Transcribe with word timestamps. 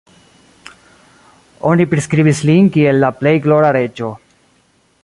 Oni 1.73 1.85
priskribis 1.91 2.41
lin 2.51 2.73
kiel 2.79 3.01
la 3.05 3.13
plej 3.21 3.35
glora 3.45 3.71
reĝo. 3.81 4.13